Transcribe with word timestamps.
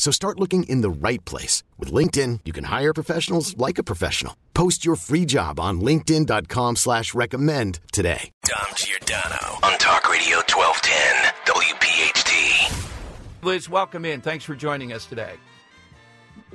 So 0.00 0.10
start 0.10 0.40
looking 0.40 0.62
in 0.62 0.80
the 0.80 0.88
right 0.88 1.22
place. 1.26 1.62
With 1.78 1.92
LinkedIn, 1.92 2.40
you 2.46 2.54
can 2.54 2.64
hire 2.64 2.94
professionals 2.94 3.54
like 3.58 3.76
a 3.76 3.82
professional. 3.82 4.34
Post 4.54 4.82
your 4.82 4.96
free 4.96 5.26
job 5.26 5.60
on 5.60 5.82
linkedin.com 5.82 6.76
slash 6.76 7.12
recommend 7.12 7.80
today. 7.92 8.30
Dom 8.44 8.72
Giordano 8.76 9.58
on 9.62 9.76
Talk 9.78 10.10
Radio 10.10 10.38
1210 10.38 11.34
WPHT. 11.44 13.42
Liz, 13.42 13.68
welcome 13.68 14.06
in. 14.06 14.22
Thanks 14.22 14.42
for 14.42 14.54
joining 14.54 14.94
us 14.94 15.04
today. 15.04 15.34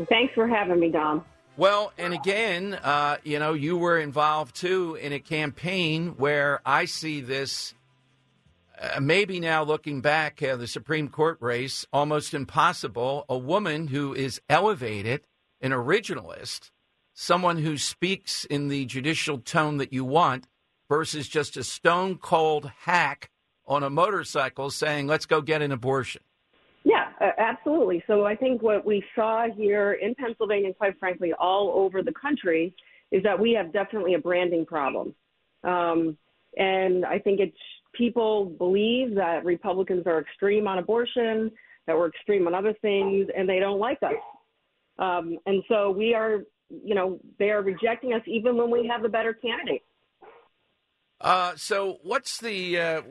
Thanks 0.09 0.33
for 0.33 0.47
having 0.47 0.79
me, 0.79 0.89
Dom. 0.89 1.23
Well, 1.55 1.93
and 1.99 2.15
again, 2.15 2.73
uh, 2.73 3.17
you 3.23 3.37
know, 3.37 3.53
you 3.53 3.77
were 3.77 3.99
involved 3.99 4.55
too 4.55 4.95
in 4.95 5.13
a 5.13 5.19
campaign 5.19 6.15
where 6.17 6.61
I 6.65 6.85
see 6.85 7.21
this 7.21 7.75
uh, 8.79 8.99
maybe 8.99 9.39
now 9.39 9.63
looking 9.63 10.01
back 10.01 10.41
at 10.41 10.59
the 10.59 10.67
Supreme 10.67 11.07
Court 11.07 11.37
race, 11.39 11.85
almost 11.93 12.33
impossible. 12.33 13.25
A 13.29 13.37
woman 13.37 13.87
who 13.87 14.13
is 14.13 14.41
elevated, 14.49 15.21
an 15.61 15.71
originalist, 15.71 16.71
someone 17.13 17.57
who 17.57 17.77
speaks 17.77 18.45
in 18.45 18.67
the 18.67 18.85
judicial 18.85 19.37
tone 19.37 19.77
that 19.77 19.93
you 19.93 20.03
want, 20.03 20.47
versus 20.89 21.27
just 21.27 21.57
a 21.57 21.63
stone 21.63 22.17
cold 22.17 22.71
hack 22.81 23.29
on 23.65 23.83
a 23.83 23.89
motorcycle 23.89 24.69
saying, 24.69 25.07
let's 25.07 25.25
go 25.25 25.41
get 25.41 25.61
an 25.61 25.71
abortion. 25.71 26.21
Yeah, 26.83 27.09
uh, 27.19 27.31
absolutely. 27.39 28.03
So 28.05 28.25
I 28.25 28.35
think 28.35 28.61
what 28.61 28.85
we 28.85 29.03
saw 29.15 29.47
here 29.55 29.93
in 29.93 30.13
Pennsylvania, 30.15 30.67
and 30.67 30.77
quite 30.77 30.99
frankly, 30.99 31.33
all 31.39 31.71
over 31.75 32.03
the 32.03 32.13
country, 32.13 32.75
is 33.11 33.23
that 33.23 33.39
we 33.39 33.53
have 33.53 33.73
definitely 33.73 34.13
a 34.13 34.19
branding 34.19 34.65
problem. 34.65 35.15
Um, 35.63 36.17
and 36.57 37.05
I 37.05 37.17
think 37.17 37.39
it's 37.39 37.57
people 37.97 38.45
believe 38.45 39.15
that 39.15 39.45
Republicans 39.45 40.03
are 40.05 40.19
extreme 40.21 40.67
on 40.67 40.77
abortion, 40.77 41.51
that 41.87 41.95
we're 41.95 42.09
extreme 42.09 42.47
on 42.47 42.53
other 42.53 42.73
things, 42.81 43.27
and 43.35 43.47
they 43.47 43.59
don't 43.59 43.79
like 43.79 44.01
us. 44.03 44.13
Um, 44.97 45.37
and 45.45 45.63
so 45.67 45.91
we 45.91 46.13
are, 46.13 46.43
you 46.69 46.95
know, 46.95 47.19
they 47.37 47.49
are 47.49 47.61
rejecting 47.61 48.13
us 48.13 48.21
even 48.25 48.57
when 48.57 48.71
we 48.71 48.87
have 48.87 49.03
a 49.03 49.09
better 49.09 49.33
candidate. 49.33 49.83
Uh, 51.19 51.53
so 51.55 51.97
what's 52.03 52.39
the 52.39 52.79
uh, 52.79 53.01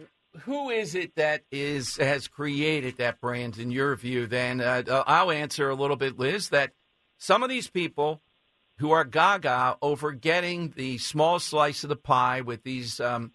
who 0.41 0.71
is 0.71 0.95
it 0.95 1.15
that 1.17 1.43
is 1.51 1.97
has 1.97 2.29
created 2.29 2.97
that 2.99 3.21
brand 3.21 3.59
in 3.59 3.71
your 3.71 3.95
view? 3.97 4.27
Then 4.27 4.61
uh, 4.61 5.05
I'll 5.07 5.31
answer 5.31 5.71
a 5.71 5.75
little 5.75 5.97
bit, 5.97 6.19
Liz. 6.19 6.51
That 6.51 6.73
some 7.19 7.43
of 7.43 7.49
these 7.49 7.69
people 7.69 8.21
who 8.79 8.91
are 8.91 9.05
gaga 9.05 9.79
over 9.81 10.13
getting 10.13 10.71
the 10.77 10.99
small 10.99 11.39
slice 11.39 11.85
of 11.85 11.89
the 11.89 11.97
pie 11.97 12.41
with 12.41 12.63
these 12.65 13.01
um, 13.01 13.33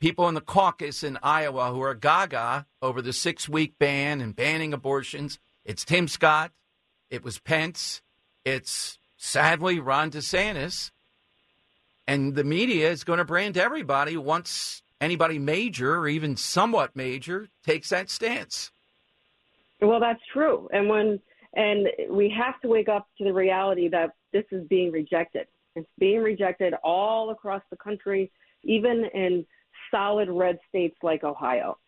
people 0.00 0.28
in 0.28 0.34
the 0.34 0.40
caucus 0.40 1.04
in 1.04 1.18
Iowa 1.22 1.70
who 1.70 1.80
are 1.82 1.94
gaga 1.94 2.66
over 2.82 3.00
the 3.00 3.12
six 3.12 3.48
week 3.48 3.78
ban 3.78 4.20
and 4.20 4.34
banning 4.34 4.72
abortions. 4.72 5.38
It's 5.64 5.84
Tim 5.84 6.08
Scott. 6.08 6.52
It 7.10 7.22
was 7.22 7.38
Pence. 7.38 8.02
It's 8.44 8.98
sadly 9.16 9.78
Ron 9.78 10.10
DeSantis. 10.10 10.90
And 12.06 12.34
the 12.34 12.44
media 12.44 12.90
is 12.90 13.04
going 13.04 13.18
to 13.18 13.24
brand 13.24 13.56
everybody 13.56 14.16
once 14.16 14.82
anybody 15.00 15.38
major 15.38 15.96
or 15.96 16.08
even 16.08 16.36
somewhat 16.36 16.96
major 16.96 17.48
takes 17.64 17.90
that 17.90 18.10
stance. 18.10 18.70
Well, 19.80 20.00
that's 20.00 20.20
true. 20.32 20.68
And 20.72 20.88
when 20.88 21.20
and 21.54 21.88
we 22.08 22.32
have 22.36 22.60
to 22.60 22.68
wake 22.68 22.88
up 22.88 23.08
to 23.18 23.24
the 23.24 23.32
reality 23.32 23.88
that 23.88 24.12
this 24.32 24.44
is 24.52 24.66
being 24.68 24.92
rejected. 24.92 25.46
It's 25.74 25.88
being 25.98 26.22
rejected 26.22 26.74
all 26.84 27.30
across 27.30 27.62
the 27.70 27.76
country, 27.76 28.30
even 28.62 29.04
in 29.14 29.46
solid 29.90 30.28
red 30.30 30.58
states 30.68 30.96
like 31.02 31.24
Ohio. 31.24 31.78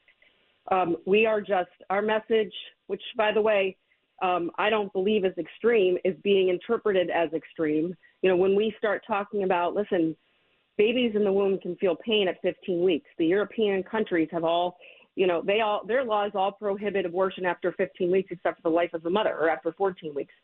Um, 0.71 0.97
we 1.07 1.27
are 1.27 1.41
just, 1.41 1.71
our 1.91 2.03
message, 2.03 2.53
which, 2.87 3.03
by 3.17 3.33
the 3.33 3.41
way, 3.41 3.77
um, 4.23 4.51
I 4.57 4.71
don't 4.71 4.93
believe 4.93 5.25
is 5.25 5.37
extreme, 5.37 5.99
is 6.05 6.15
being 6.23 6.49
interpreted 6.49 7.11
as 7.11 7.33
extreme. 7.33 7.95
You 8.23 8.31
know, 8.31 8.37
when 8.37 8.55
we 8.55 8.73
start 8.79 9.03
talking 9.07 9.43
about, 9.43 9.75
listen, 9.75 10.15
babies 10.79 11.13
in 11.15 11.25
the 11.25 11.33
womb 11.33 11.59
can 11.59 11.77
feel 11.77 11.97
pain 11.97 12.29
at 12.29 12.41
15 12.43 12.85
weeks. 12.85 13.09
The 13.19 13.27
European 13.27 13.83
countries 13.83 14.29
have 14.31 14.45
all, 14.45 14.77
you 15.17 15.27
know, 15.27 15.43
they 15.45 15.61
all 15.61 15.83
their 15.87 16.05
laws 16.05 16.33
all 16.35 16.53
prohibit 16.53 17.05
abortion 17.05 17.45
after 17.45 17.73
15 17.73 18.11
weeks, 18.11 18.29
except 18.31 18.63
for 18.63 18.71
the 18.71 18.75
life 18.75 18.95
of 18.95 19.03
the 19.03 19.11
mother, 19.11 19.37
or 19.37 19.51
after 19.51 19.73
14 19.73 20.15
weeks. 20.15 20.35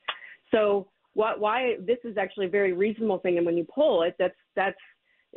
So, 0.51 0.89
what, 1.15 1.41
why 1.41 1.77
this 1.81 1.99
is 2.05 2.17
actually 2.17 2.47
a 2.47 2.51
very 2.51 2.73
reasonable 2.73 3.19
thing, 3.19 3.39
and 3.39 3.47
when 3.47 3.57
you 3.57 3.67
pull 3.73 4.03
it, 4.03 4.15
that's 4.19 4.37
that's 4.55 4.77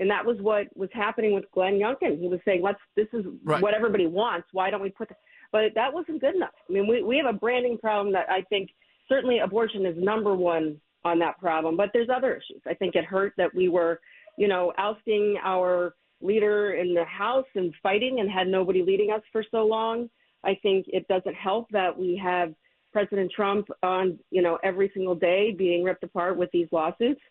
and 0.01 0.09
that 0.09 0.25
was 0.25 0.35
what 0.41 0.65
was 0.75 0.89
happening 0.93 1.33
with 1.33 1.45
Glenn 1.53 1.75
Youngkin. 1.75 2.19
He 2.19 2.27
was 2.27 2.39
saying, 2.43 2.61
"Let's. 2.63 2.79
This 2.95 3.07
is 3.13 3.23
right. 3.43 3.61
what 3.61 3.75
everybody 3.75 4.07
wants. 4.07 4.47
Why 4.51 4.71
don't 4.71 4.81
we 4.81 4.89
put?" 4.89 5.07
The, 5.07 5.15
but 5.51 5.75
that 5.75 5.93
wasn't 5.93 6.21
good 6.21 6.35
enough. 6.35 6.55
I 6.67 6.73
mean, 6.73 6.87
we 6.87 7.03
we 7.03 7.17
have 7.17 7.27
a 7.27 7.37
branding 7.37 7.77
problem 7.77 8.11
that 8.13 8.27
I 8.27 8.41
think 8.49 8.71
certainly 9.07 9.39
abortion 9.39 9.85
is 9.85 9.95
number 9.97 10.35
one 10.35 10.81
on 11.05 11.19
that 11.19 11.39
problem. 11.39 11.77
But 11.77 11.91
there's 11.93 12.09
other 12.13 12.33
issues. 12.33 12.61
I 12.67 12.73
think 12.73 12.95
it 12.95 13.05
hurt 13.05 13.33
that 13.37 13.53
we 13.53 13.69
were, 13.69 14.01
you 14.37 14.47
know, 14.47 14.73
ousting 14.79 15.37
our 15.43 15.93
leader 16.19 16.73
in 16.73 16.95
the 16.95 17.05
House 17.05 17.47
and 17.53 17.73
fighting 17.83 18.19
and 18.19 18.29
had 18.29 18.47
nobody 18.47 18.81
leading 18.81 19.11
us 19.11 19.21
for 19.31 19.45
so 19.51 19.65
long. 19.65 20.09
I 20.43 20.57
think 20.63 20.87
it 20.89 21.07
doesn't 21.07 21.35
help 21.35 21.69
that 21.69 21.95
we 21.95 22.19
have 22.23 22.55
President 22.91 23.31
Trump 23.35 23.67
on, 23.83 24.17
you 24.31 24.41
know, 24.41 24.57
every 24.63 24.89
single 24.95 25.15
day 25.15 25.51
being 25.51 25.83
ripped 25.83 26.03
apart 26.03 26.37
with 26.37 26.49
these 26.51 26.67
lawsuits. 26.71 27.21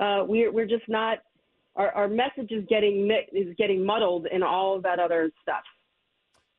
Uh, 0.00 0.24
we're 0.26 0.50
we're 0.50 0.66
just 0.66 0.88
not 0.88 1.18
our, 1.76 1.90
our 1.92 2.08
message 2.08 2.50
is 2.50 2.64
getting 2.68 3.10
is 3.32 3.54
getting 3.56 3.84
muddled 3.84 4.26
in 4.26 4.42
all 4.42 4.76
of 4.76 4.82
that 4.84 4.98
other 4.98 5.30
stuff. 5.42 5.62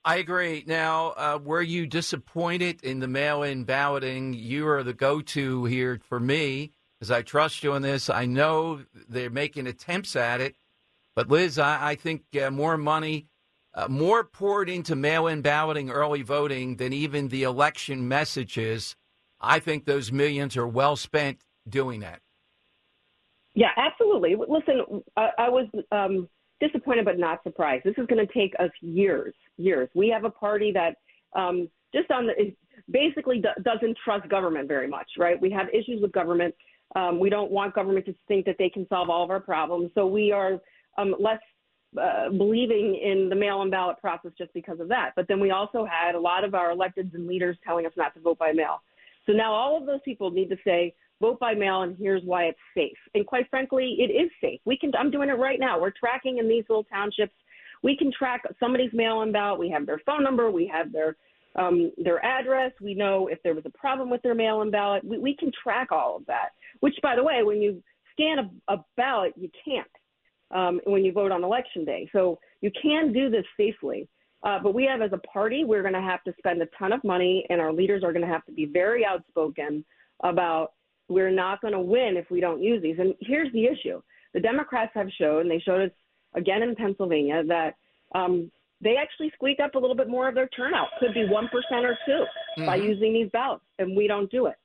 I 0.03 0.17
agree. 0.17 0.63
Now, 0.67 1.13
uh, 1.17 1.39
were 1.43 1.63
you 1.63 1.87
disappointed 1.87 2.83
in 2.83 2.99
the 2.99 3.07
mail-in 3.07 3.63
balloting? 3.63 4.35
You 4.35 4.67
are 4.67 4.83
the 4.83 4.93
go-to 4.93 5.65
here 5.65 5.99
for 6.07 6.19
me, 6.19 6.73
as 7.01 7.09
I 7.09 7.23
trust 7.23 7.63
you 7.63 7.73
on 7.73 7.81
this. 7.81 8.07
I 8.07 8.27
know 8.27 8.81
they're 9.09 9.31
making 9.31 9.65
attempts 9.65 10.15
at 10.15 10.41
it, 10.41 10.55
but 11.15 11.29
Liz, 11.29 11.57
I, 11.57 11.89
I 11.91 11.95
think 11.95 12.23
uh, 12.39 12.51
more 12.51 12.77
money, 12.77 13.29
uh, 13.73 13.87
more 13.87 14.23
poured 14.23 14.69
into 14.69 14.95
mail-in 14.95 15.41
balloting, 15.41 15.89
early 15.89 16.21
voting 16.21 16.75
than 16.75 16.93
even 16.93 17.29
the 17.29 17.41
election 17.41 18.07
messages. 18.07 18.95
I 19.41 19.57
think 19.57 19.85
those 19.85 20.11
millions 20.11 20.55
are 20.55 20.67
well 20.67 20.95
spent 20.97 21.39
doing 21.67 22.01
that. 22.01 22.21
Yeah, 23.55 23.69
absolutely. 24.05 24.35
Listen, 24.47 25.03
I, 25.17 25.29
I 25.37 25.49
was 25.49 25.67
um, 25.91 26.27
disappointed 26.59 27.05
but 27.05 27.19
not 27.19 27.43
surprised. 27.43 27.83
This 27.83 27.95
is 27.97 28.05
going 28.07 28.25
to 28.25 28.33
take 28.33 28.53
us 28.59 28.69
years, 28.81 29.33
years. 29.57 29.89
We 29.93 30.09
have 30.09 30.23
a 30.23 30.29
party 30.29 30.71
that 30.73 30.95
um, 31.39 31.69
just 31.93 32.11
on 32.11 32.27
the 32.27 32.53
basically 32.91 33.41
do, 33.41 33.49
doesn't 33.63 33.97
trust 34.03 34.27
government 34.29 34.67
very 34.67 34.87
much, 34.87 35.07
right? 35.17 35.39
We 35.39 35.49
have 35.51 35.67
issues 35.69 36.01
with 36.01 36.11
government. 36.11 36.53
Um, 36.95 37.19
we 37.19 37.29
don't 37.29 37.51
want 37.51 37.73
government 37.73 38.05
to 38.05 38.15
think 38.27 38.45
that 38.45 38.55
they 38.59 38.69
can 38.69 38.87
solve 38.89 39.09
all 39.09 39.23
of 39.23 39.29
our 39.29 39.39
problems. 39.39 39.91
So 39.95 40.05
we 40.05 40.31
are 40.31 40.59
um, 40.97 41.15
less 41.19 41.39
uh, 42.01 42.29
believing 42.29 42.99
in 43.01 43.29
the 43.29 43.35
mail-in 43.35 43.69
ballot 43.69 43.97
process 43.99 44.31
just 44.37 44.53
because 44.53 44.79
of 44.79 44.87
that. 44.89 45.11
But 45.15 45.27
then 45.27 45.39
we 45.39 45.51
also 45.51 45.85
had 45.85 46.15
a 46.15 46.19
lot 46.19 46.43
of 46.43 46.53
our 46.53 46.71
electeds 46.71 47.13
and 47.13 47.27
leaders 47.27 47.57
telling 47.65 47.85
us 47.85 47.93
not 47.95 48.13
to 48.15 48.19
vote 48.19 48.37
by 48.37 48.51
mail. 48.51 48.81
So 49.25 49.31
now 49.31 49.53
all 49.53 49.77
of 49.77 49.85
those 49.85 50.01
people 50.05 50.29
need 50.29 50.49
to 50.49 50.57
say, 50.63 50.93
vote 51.21 51.39
by 51.39 51.53
mail 51.53 51.83
and 51.83 51.95
here's 51.97 52.23
why 52.23 52.45
it's 52.45 52.59
safe. 52.75 52.97
And 53.13 53.25
quite 53.25 53.49
frankly, 53.49 53.97
it 53.99 54.11
is 54.11 54.29
safe. 54.41 54.59
We 54.65 54.77
can 54.77 54.91
I'm 54.97 55.11
doing 55.11 55.29
it 55.29 55.33
right 55.33 55.59
now. 55.59 55.79
We're 55.79 55.91
tracking 55.91 56.37
in 56.37 56.47
these 56.47 56.65
little 56.69 56.83
townships. 56.85 57.33
We 57.83 57.95
can 57.97 58.11
track 58.11 58.43
somebody's 58.59 58.93
mail 58.93 59.21
in 59.21 59.31
ballot. 59.31 59.59
We 59.59 59.69
have 59.69 59.85
their 59.85 60.01
phone 60.05 60.23
number, 60.23 60.51
we 60.51 60.67
have 60.67 60.91
their 60.91 61.15
um, 61.55 61.91
their 61.97 62.23
address. 62.25 62.71
We 62.81 62.93
know 62.93 63.27
if 63.27 63.41
there 63.43 63.53
was 63.53 63.63
a 63.65 63.77
problem 63.77 64.09
with 64.09 64.21
their 64.21 64.35
mail 64.35 64.61
in 64.61 64.71
ballot. 64.71 65.03
We, 65.05 65.17
we 65.17 65.35
can 65.37 65.51
track 65.63 65.91
all 65.91 66.17
of 66.17 66.25
that, 66.25 66.49
which, 66.81 66.95
by 67.01 67.15
the 67.15 67.23
way, 67.23 67.43
when 67.43 67.61
you 67.61 67.81
scan 68.11 68.39
a, 68.39 68.73
a 68.73 68.85
ballot, 68.97 69.33
you 69.37 69.49
can't 69.63 69.87
um, 70.53 70.79
when 70.85 71.03
you 71.03 71.11
vote 71.11 71.31
on 71.31 71.43
election 71.43 71.85
day. 71.85 72.09
So 72.11 72.39
you 72.61 72.71
can 72.81 73.13
do 73.13 73.29
this 73.29 73.45
safely. 73.57 74.07
Uh, 74.43 74.59
but 74.61 74.75
we 74.75 74.85
have, 74.85 75.01
as 75.01 75.11
a 75.11 75.17
party, 75.27 75.63
we're 75.63 75.81
going 75.81 75.95
to 75.95 76.01
have 76.01 76.23
to 76.23 76.33
spend 76.37 76.61
a 76.61 76.67
ton 76.77 76.93
of 76.93 77.03
money, 77.03 77.45
and 77.49 77.59
our 77.59 77.73
leaders 77.73 78.03
are 78.03 78.13
going 78.13 78.25
to 78.25 78.31
have 78.31 78.45
to 78.45 78.51
be 78.51 78.65
very 78.65 79.03
outspoken 79.03 79.83
about 80.23 80.73
we're 81.07 81.31
not 81.31 81.61
going 81.61 81.73
to 81.73 81.79
win 81.79 82.15
if 82.17 82.29
we 82.29 82.39
don't 82.39 82.61
use 82.61 82.81
these. 82.81 82.97
And 82.99 83.13
here's 83.19 83.51
the 83.53 83.65
issue 83.65 84.01
the 84.33 84.39
Democrats 84.39 84.91
have 84.95 85.07
shown, 85.19 85.47
they 85.47 85.59
showed 85.59 85.81
us 85.81 85.91
again 86.33 86.61
in 86.61 86.75
Pennsylvania, 86.75 87.43
that 87.47 87.75
um, 88.13 88.51
they 88.81 88.95
actually 88.97 89.31
squeak 89.33 89.59
up 89.59 89.75
a 89.75 89.79
little 89.79 89.95
bit 89.95 90.09
more 90.09 90.27
of 90.27 90.35
their 90.35 90.49
turnout. 90.49 90.87
Could 90.99 91.13
be 91.13 91.21
1% 91.21 91.31
or 91.31 91.97
2 92.05 92.11
mm-hmm. 92.11 92.65
by 92.65 92.75
using 92.75 93.13
these 93.13 93.29
ballots, 93.31 93.63
and 93.79 93.95
we 93.95 94.07
don't 94.07 94.29
do 94.29 94.47
it. 94.47 94.55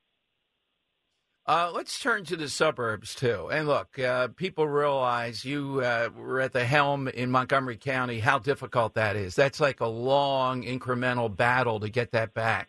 Uh, 1.46 1.70
let's 1.74 1.98
turn 1.98 2.24
to 2.24 2.36
the 2.36 2.48
suburbs 2.48 3.14
too. 3.14 3.48
And 3.50 3.66
look, 3.66 3.98
uh, 3.98 4.28
people 4.28 4.68
realize 4.68 5.44
you 5.44 5.80
uh, 5.80 6.10
were 6.14 6.40
at 6.40 6.52
the 6.52 6.64
helm 6.64 7.08
in 7.08 7.30
Montgomery 7.30 7.76
County, 7.76 8.20
how 8.20 8.38
difficult 8.38 8.94
that 8.94 9.16
is. 9.16 9.34
That's 9.34 9.58
like 9.58 9.80
a 9.80 9.86
long 9.86 10.62
incremental 10.62 11.34
battle 11.34 11.80
to 11.80 11.88
get 11.88 12.12
that 12.12 12.34
back. 12.34 12.68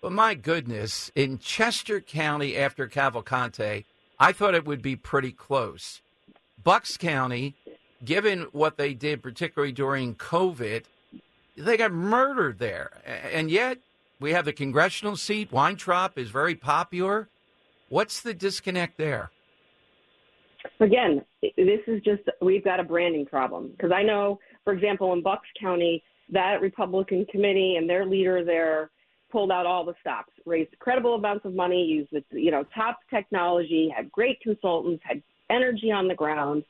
But 0.00 0.12
my 0.12 0.34
goodness, 0.34 1.10
in 1.14 1.38
Chester 1.38 2.00
County 2.00 2.56
after 2.56 2.86
Cavalcante, 2.86 3.84
I 4.20 4.32
thought 4.32 4.54
it 4.54 4.64
would 4.64 4.82
be 4.82 4.94
pretty 4.96 5.32
close. 5.32 6.00
Bucks 6.62 6.96
County, 6.96 7.54
given 8.04 8.46
what 8.52 8.76
they 8.76 8.94
did, 8.94 9.22
particularly 9.22 9.72
during 9.72 10.14
COVID, 10.14 10.84
they 11.56 11.76
got 11.76 11.92
murdered 11.92 12.58
there. 12.58 12.90
And 13.32 13.50
yet, 13.50 13.78
we 14.20 14.32
have 14.32 14.44
the 14.44 14.52
congressional 14.52 15.16
seat. 15.16 15.50
Weintraub 15.50 16.16
is 16.16 16.30
very 16.30 16.54
popular. 16.54 17.28
What's 17.88 18.20
the 18.20 18.34
disconnect 18.34 18.98
there? 18.98 19.30
Again, 20.80 21.24
this 21.42 21.80
is 21.86 22.02
just, 22.02 22.22
we've 22.40 22.64
got 22.64 22.78
a 22.78 22.84
branding 22.84 23.26
problem. 23.26 23.68
Because 23.68 23.90
I 23.92 24.02
know, 24.02 24.38
for 24.62 24.72
example, 24.72 25.12
in 25.12 25.22
Bucks 25.22 25.48
County, 25.60 26.04
that 26.30 26.60
Republican 26.60 27.26
committee 27.26 27.76
and 27.76 27.88
their 27.88 28.06
leader 28.06 28.44
there 28.44 28.90
pulled 29.30 29.50
out 29.50 29.66
all 29.66 29.84
the 29.84 29.94
stops, 30.00 30.32
raised 30.46 30.76
credible 30.78 31.14
amounts 31.14 31.44
of 31.44 31.54
money, 31.54 31.84
used 31.84 32.10
the, 32.12 32.22
you 32.40 32.50
know 32.50 32.64
top 32.74 33.00
technology, 33.10 33.92
had 33.94 34.10
great 34.10 34.40
consultants, 34.40 35.02
had 35.06 35.22
energy 35.50 35.90
on 35.90 36.08
the 36.08 36.14
ground, 36.14 36.64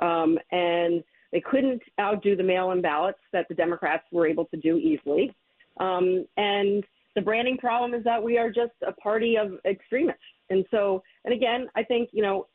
um, 0.00 0.38
and 0.50 1.02
they 1.32 1.40
couldn't 1.40 1.82
outdo 2.00 2.36
the 2.36 2.42
mail-in 2.42 2.80
ballots 2.80 3.18
that 3.32 3.46
the 3.48 3.54
Democrats 3.54 4.04
were 4.10 4.26
able 4.26 4.46
to 4.46 4.56
do 4.56 4.76
easily. 4.76 5.34
Um, 5.78 6.26
and 6.36 6.84
the 7.14 7.20
branding 7.20 7.58
problem 7.58 7.94
is 7.94 8.04
that 8.04 8.22
we 8.22 8.38
are 8.38 8.48
just 8.48 8.72
a 8.86 8.92
party 8.92 9.36
of 9.36 9.52
extremists. 9.64 10.22
And 10.50 10.64
so, 10.70 11.02
and 11.24 11.34
again, 11.34 11.68
I 11.76 11.82
think 11.82 12.10
you 12.12 12.22
know 12.22 12.46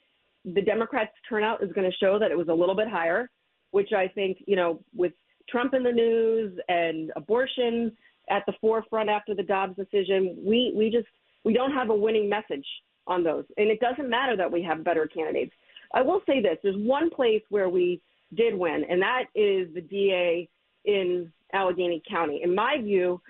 the 0.46 0.62
Democrats' 0.62 1.12
turnout 1.28 1.64
is 1.64 1.72
going 1.74 1.90
to 1.90 1.98
show 1.98 2.20
that 2.20 2.32
it 2.32 2.38
was 2.38 2.48
a 2.48 2.54
little 2.54 2.76
bit 2.76 2.88
higher, 2.88 3.30
which 3.72 3.94
I 3.94 4.08
think 4.08 4.38
you 4.48 4.56
know 4.56 4.80
with 4.96 5.14
Trump 5.50 5.74
in 5.74 5.84
the 5.84 5.92
news 5.92 6.58
and 6.70 7.12
abortion 7.16 7.96
at 8.30 8.44
the 8.46 8.54
forefront 8.62 9.10
after 9.10 9.36
the 9.36 9.44
Dobbs 9.44 9.76
decision. 9.76 10.38
We 10.44 10.74
we 10.76 10.90
just 10.90 11.08
we 11.44 11.54
don't 11.54 11.74
have 11.74 11.90
a 11.90 11.96
winning 11.96 12.30
message 12.30 12.66
on 13.08 13.24
those, 13.24 13.46
and 13.58 13.70
it 13.70 13.80
doesn't 13.80 14.10
matter 14.10 14.38
that 14.38 14.52
we 14.52 14.62
have 14.64 14.84
better 14.84 15.08
candidates. 15.08 15.54
I 15.94 16.02
will 16.02 16.22
say 16.28 16.42
this: 16.42 16.58
there's 16.64 16.78
one 16.78 17.10
place 17.10 17.44
where 17.50 17.70
we 17.70 18.02
did 18.36 18.56
win, 18.56 18.84
and 18.90 19.02
that 19.02 19.26
is 19.36 19.74
the 19.74 19.82
DA 19.82 20.50
in 20.86 21.32
Allegheny 21.54 22.02
County. 22.10 22.42
In 22.44 22.54
my 22.54 22.78
view, 22.82 23.22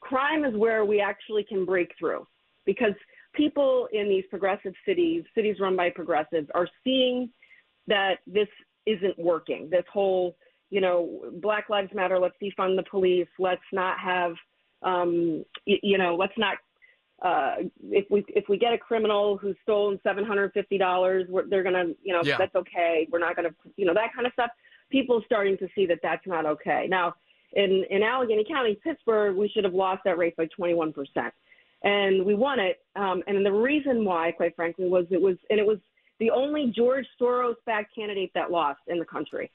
crime 0.00 0.44
is 0.44 0.54
where 0.56 0.84
we 0.84 1.00
actually 1.00 1.44
can 1.44 1.64
break 1.64 1.92
through 1.98 2.26
because 2.66 2.92
people 3.34 3.88
in 3.92 4.08
these 4.08 4.24
progressive 4.30 4.74
cities, 4.86 5.24
cities 5.34 5.56
run 5.60 5.76
by 5.76 5.90
progressives, 5.90 6.48
are 6.54 6.68
seeing 6.84 7.30
that 7.86 8.18
this 8.26 8.48
isn't 8.86 9.18
working. 9.18 9.68
This 9.70 9.84
whole 9.92 10.36
you 10.70 10.80
know, 10.80 11.30
Black 11.40 11.68
Lives 11.68 11.90
Matter, 11.94 12.18
let's 12.18 12.34
defund 12.42 12.76
the 12.76 12.84
police, 12.90 13.28
let's 13.38 13.62
not 13.72 13.98
have, 13.98 14.34
um, 14.82 15.44
you, 15.64 15.78
you 15.82 15.98
know, 15.98 16.14
let's 16.14 16.36
not, 16.36 16.56
uh, 17.20 17.56
if 17.90 18.04
we 18.10 18.24
if 18.28 18.44
we 18.48 18.56
get 18.56 18.72
a 18.72 18.78
criminal 18.78 19.36
who's 19.36 19.56
stolen 19.64 19.98
seven 20.04 20.24
hundred 20.24 20.52
fifty 20.52 20.78
dollars, 20.78 21.26
they're 21.50 21.64
gonna, 21.64 21.86
you 22.02 22.12
know, 22.12 22.22
yeah. 22.22 22.36
that's 22.38 22.54
okay. 22.54 23.08
We're 23.10 23.18
not 23.18 23.34
gonna, 23.34 23.50
you 23.76 23.86
know, 23.86 23.94
that 23.94 24.14
kind 24.14 24.26
of 24.26 24.32
stuff. 24.34 24.50
People 24.90 25.20
starting 25.26 25.58
to 25.58 25.68
see 25.74 25.84
that 25.86 25.98
that's 26.00 26.24
not 26.26 26.46
okay. 26.46 26.86
Now, 26.88 27.14
in 27.54 27.84
in 27.90 28.04
Allegheny 28.04 28.44
County, 28.44 28.78
Pittsburgh, 28.84 29.36
we 29.36 29.48
should 29.48 29.64
have 29.64 29.74
lost 29.74 30.02
that 30.04 30.16
race 30.16 30.34
by 30.36 30.46
twenty 30.54 30.74
one 30.74 30.92
percent, 30.92 31.34
and 31.82 32.24
we 32.24 32.36
won 32.36 32.60
it. 32.60 32.82
Um, 32.94 33.24
and 33.26 33.44
the 33.44 33.52
reason 33.52 34.04
why, 34.04 34.30
quite 34.30 34.54
frankly, 34.54 34.86
was 34.88 35.06
it 35.10 35.20
was 35.20 35.36
and 35.50 35.58
it 35.58 35.66
was 35.66 35.78
the 36.20 36.30
only 36.30 36.72
George 36.74 37.06
Soros-backed 37.20 37.94
candidate 37.94 38.30
that 38.34 38.50
lost 38.50 38.80
in 38.86 38.98
the 39.00 39.04
country 39.04 39.50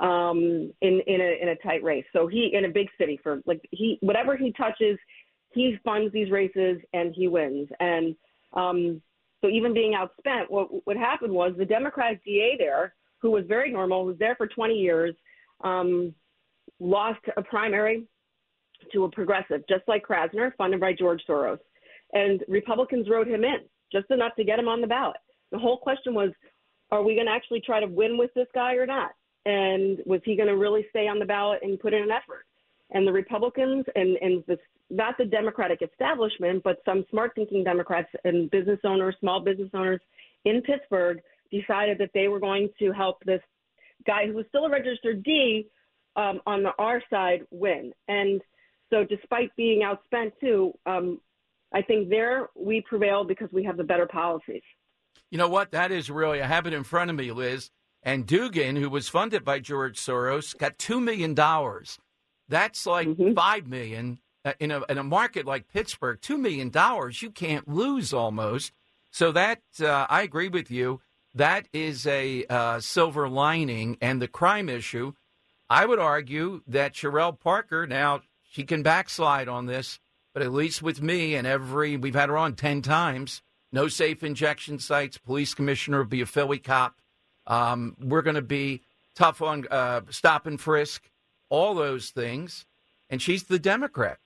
um, 0.00 0.72
in 0.80 1.00
in 1.06 1.20
a 1.20 1.42
in 1.42 1.48
a 1.48 1.56
tight 1.56 1.82
race. 1.82 2.04
So 2.12 2.26
he 2.26 2.50
in 2.52 2.64
a 2.64 2.68
big 2.68 2.88
city 2.98 3.18
for 3.22 3.40
like 3.46 3.60
he 3.70 3.98
whatever 4.00 4.36
he 4.36 4.52
touches, 4.52 4.98
he 5.52 5.78
funds 5.84 6.12
these 6.12 6.30
races 6.30 6.78
and 6.92 7.14
he 7.14 7.28
wins. 7.28 7.68
And 7.80 8.14
um, 8.52 9.02
so 9.40 9.48
even 9.48 9.74
being 9.74 9.94
outspent, 9.94 10.48
what 10.48 10.68
what 10.86 10.96
happened 10.96 11.32
was 11.32 11.54
the 11.56 11.64
Democratic 11.64 12.24
DA 12.24 12.56
there, 12.58 12.94
who 13.20 13.30
was 13.30 13.44
very 13.46 13.72
normal, 13.72 14.04
was 14.04 14.18
there 14.18 14.36
for 14.36 14.46
20 14.46 14.74
years, 14.74 15.14
um, 15.62 16.14
lost 16.80 17.20
a 17.36 17.42
primary 17.42 18.04
to 18.92 19.04
a 19.04 19.10
progressive, 19.10 19.62
just 19.68 19.82
like 19.88 20.06
Krasner, 20.06 20.52
funded 20.56 20.80
by 20.80 20.92
George 20.92 21.22
Soros. 21.28 21.58
And 22.12 22.42
Republicans 22.48 23.08
wrote 23.08 23.28
him 23.28 23.44
in 23.44 23.58
just 23.92 24.10
enough 24.10 24.34
to 24.36 24.44
get 24.44 24.58
him 24.58 24.68
on 24.68 24.80
the 24.80 24.86
ballot. 24.86 25.16
The 25.50 25.58
whole 25.58 25.78
question 25.78 26.14
was, 26.14 26.30
are 26.90 27.02
we 27.02 27.14
going 27.14 27.26
to 27.26 27.32
actually 27.32 27.60
try 27.60 27.80
to 27.80 27.86
win 27.86 28.16
with 28.16 28.32
this 28.34 28.46
guy 28.54 28.74
or 28.74 28.86
not? 28.86 29.10
And 29.48 30.00
was 30.04 30.20
he 30.24 30.36
going 30.36 30.48
to 30.48 30.56
really 30.56 30.86
stay 30.90 31.08
on 31.08 31.18
the 31.18 31.24
ballot 31.24 31.60
and 31.62 31.80
put 31.80 31.94
in 31.94 32.02
an 32.02 32.10
effort? 32.10 32.44
And 32.90 33.06
the 33.06 33.12
Republicans 33.12 33.86
and 33.96 34.16
and 34.20 34.44
not 34.90 35.16
the 35.18 35.24
Democratic 35.24 35.80
establishment, 35.82 36.62
but 36.62 36.82
some 36.84 37.04
smart 37.10 37.32
thinking 37.34 37.64
Democrats 37.64 38.08
and 38.24 38.50
business 38.50 38.80
owners, 38.84 39.16
small 39.20 39.40
business 39.40 39.70
owners 39.74 40.00
in 40.44 40.62
Pittsburgh 40.62 41.20
decided 41.50 41.98
that 41.98 42.10
they 42.14 42.28
were 42.28 42.40
going 42.40 42.68
to 42.78 42.92
help 42.92 43.22
this 43.24 43.40
guy 44.06 44.26
who 44.26 44.34
was 44.34 44.44
still 44.48 44.66
a 44.66 44.70
registered 44.70 45.22
D 45.22 45.66
um, 46.16 46.40
on 46.46 46.62
the 46.62 46.72
R 46.78 47.02
side 47.10 47.40
win. 47.50 47.92
And 48.06 48.40
so, 48.90 49.04
despite 49.04 49.54
being 49.56 49.80
outspent 49.80 50.32
too, 50.40 50.72
um, 50.86 51.20
I 51.74 51.82
think 51.82 52.10
there 52.10 52.48
we 52.54 52.82
prevailed 52.82 53.28
because 53.28 53.48
we 53.52 53.64
have 53.64 53.76
the 53.78 53.84
better 53.84 54.06
policies. 54.06 54.62
You 55.30 55.38
know 55.38 55.48
what? 55.48 55.72
That 55.72 55.90
is 55.90 56.10
really, 56.10 56.40
I 56.42 56.46
have 56.46 56.66
it 56.66 56.72
in 56.72 56.84
front 56.84 57.10
of 57.10 57.16
me, 57.16 57.32
Liz. 57.32 57.70
And 58.02 58.26
Dugan, 58.26 58.76
who 58.76 58.88
was 58.88 59.08
funded 59.08 59.44
by 59.44 59.58
George 59.58 59.98
Soros, 59.98 60.56
got 60.56 60.78
$2 60.78 61.02
million. 61.02 61.34
That's 62.48 62.86
like 62.86 63.08
mm-hmm. 63.08 63.34
5 63.34 63.66
million. 63.66 64.20
Uh, 64.44 64.52
in, 64.60 64.70
a, 64.70 64.82
in 64.88 64.98
a 64.98 65.02
market 65.02 65.46
like 65.46 65.68
Pittsburgh, 65.68 66.20
$2 66.20 66.38
million, 66.38 66.72
you 67.20 67.30
can't 67.30 67.68
lose 67.68 68.12
almost. 68.12 68.72
So 69.10 69.32
that, 69.32 69.60
uh, 69.80 70.06
I 70.08 70.22
agree 70.22 70.48
with 70.48 70.70
you. 70.70 71.00
That 71.34 71.66
is 71.72 72.06
a 72.06 72.44
uh, 72.48 72.80
silver 72.80 73.28
lining. 73.28 73.98
And 74.00 74.22
the 74.22 74.28
crime 74.28 74.68
issue, 74.68 75.12
I 75.68 75.86
would 75.86 75.98
argue 75.98 76.62
that 76.68 76.94
Cherelle 76.94 77.38
Parker, 77.38 77.86
now 77.86 78.22
she 78.48 78.64
can 78.64 78.82
backslide 78.82 79.48
on 79.48 79.66
this, 79.66 79.98
but 80.32 80.42
at 80.42 80.52
least 80.52 80.82
with 80.82 81.02
me 81.02 81.34
and 81.34 81.46
every, 81.46 81.96
we've 81.96 82.14
had 82.14 82.28
her 82.28 82.38
on 82.38 82.54
10 82.54 82.80
times, 82.80 83.42
no 83.72 83.88
safe 83.88 84.22
injection 84.22 84.78
sites, 84.78 85.18
police 85.18 85.52
commissioner 85.52 85.98
will 85.98 86.04
be 86.06 86.20
a 86.20 86.26
Philly 86.26 86.58
cop 86.58 87.00
um, 87.48 87.96
we're 88.00 88.22
going 88.22 88.36
to 88.36 88.42
be 88.42 88.82
tough 89.16 89.42
on 89.42 89.66
uh, 89.70 90.02
stop 90.10 90.46
and 90.46 90.60
frisk, 90.60 91.10
all 91.48 91.74
those 91.74 92.10
things. 92.10 92.64
And 93.10 93.20
she's 93.20 93.44
the 93.44 93.58
Democrat. 93.58 94.18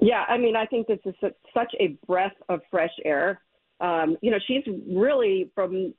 Yeah, 0.00 0.24
I 0.28 0.36
mean, 0.36 0.54
I 0.54 0.66
think 0.66 0.86
this 0.86 0.98
is 1.04 1.14
such 1.54 1.74
a 1.80 1.96
breath 2.06 2.34
of 2.48 2.60
fresh 2.70 2.92
air. 3.04 3.40
Um, 3.80 4.16
you 4.20 4.30
know, 4.30 4.38
she's 4.46 4.62
really 4.86 5.50
from, 5.54 5.94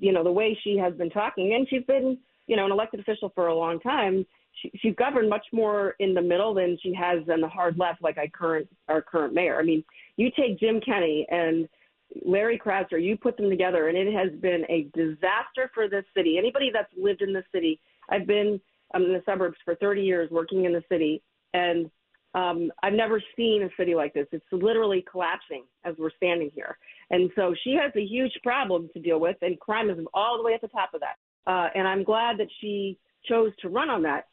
you 0.00 0.12
know, 0.12 0.24
the 0.24 0.32
way 0.32 0.58
she 0.64 0.78
has 0.78 0.94
been 0.94 1.10
talking, 1.10 1.54
and 1.54 1.68
she's 1.68 1.84
been, 1.84 2.18
you 2.46 2.56
know, 2.56 2.64
an 2.64 2.72
elected 2.72 3.00
official 3.00 3.30
for 3.34 3.48
a 3.48 3.54
long 3.54 3.78
time. 3.80 4.24
She, 4.62 4.72
she's 4.80 4.94
governed 4.96 5.28
much 5.28 5.44
more 5.52 5.96
in 5.98 6.14
the 6.14 6.22
middle 6.22 6.54
than 6.54 6.78
she 6.82 6.94
has 6.94 7.18
in 7.28 7.40
the 7.40 7.48
hard 7.48 7.78
left, 7.78 8.02
like 8.02 8.16
I 8.16 8.26
current 8.28 8.68
our 8.88 9.02
current 9.02 9.34
mayor. 9.34 9.58
I 9.58 9.62
mean, 9.62 9.84
you 10.16 10.30
take 10.34 10.58
Jim 10.58 10.80
Kenney 10.80 11.26
and 11.30 11.68
Larry 12.24 12.58
Krasner, 12.58 13.02
you 13.02 13.16
put 13.16 13.36
them 13.36 13.50
together, 13.50 13.88
and 13.88 13.96
it 13.96 14.12
has 14.12 14.32
been 14.40 14.64
a 14.68 14.88
disaster 14.94 15.70
for 15.74 15.88
this 15.88 16.04
city. 16.16 16.38
Anybody 16.38 16.70
that's 16.72 16.92
lived 16.96 17.22
in 17.22 17.32
the 17.32 17.44
city, 17.52 17.80
I've 18.08 18.26
been 18.26 18.60
um, 18.94 19.04
in 19.04 19.12
the 19.12 19.22
suburbs 19.26 19.56
for 19.64 19.74
30 19.76 20.02
years 20.02 20.30
working 20.30 20.64
in 20.64 20.72
the 20.72 20.82
city, 20.88 21.22
and 21.54 21.90
um, 22.34 22.70
I've 22.82 22.92
never 22.92 23.22
seen 23.36 23.62
a 23.62 23.68
city 23.80 23.94
like 23.94 24.12
this. 24.12 24.26
It's 24.30 24.44
literally 24.52 25.04
collapsing 25.10 25.64
as 25.84 25.94
we're 25.98 26.10
standing 26.16 26.50
here. 26.54 26.76
And 27.10 27.30
so 27.34 27.54
she 27.64 27.72
has 27.80 27.92
a 27.96 28.04
huge 28.04 28.32
problem 28.42 28.88
to 28.92 29.00
deal 29.00 29.18
with, 29.18 29.36
and 29.40 29.58
crime 29.58 29.88
is 29.90 29.98
all 30.12 30.36
the 30.36 30.44
way 30.44 30.52
at 30.52 30.60
the 30.60 30.68
top 30.68 30.90
of 30.94 31.00
that. 31.00 31.16
Uh, 31.50 31.68
and 31.74 31.88
I'm 31.88 32.04
glad 32.04 32.38
that 32.38 32.48
she 32.60 32.98
chose 33.24 33.52
to 33.62 33.68
run 33.68 33.88
on 33.88 34.02
that. 34.02 34.26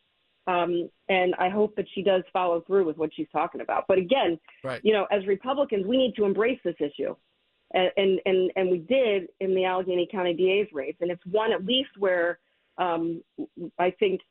Um, 0.46 0.90
and 1.08 1.34
I 1.36 1.48
hope 1.48 1.76
that 1.78 1.86
she 1.96 2.04
does 2.04 2.24
follow 2.34 2.62
through 2.62 2.86
with 2.86 2.98
what 2.98 3.12
she's 3.16 3.30
talking 3.32 3.62
about. 3.62 3.86
But 3.88 3.98
again, 3.98 4.38
Right. 4.64 4.82
you 4.84 4.92
know, 4.92 5.08
as 5.10 5.26
Republicans, 5.26 5.86
we 5.88 5.96
need 5.96 6.16
to 6.16 6.26
embrace 6.26 6.60
this 6.66 6.76
issue. 6.80 7.16
And, 7.74 8.20
and, 8.26 8.52
and, 8.56 8.70
we 8.70 8.78
did 8.78 9.30
in 9.40 9.56
the 9.56 9.66
Allegheny 9.66 10.08
County 10.12 10.34
DA's 10.34 10.72
race. 10.72 10.96
And 11.02 11.10
it's 11.10 11.26
one 11.26 11.52
at 11.52 11.66
least 11.66 11.90
where 11.98 12.38
um, 12.78 13.24
I 13.80 13.90
think 13.92 14.22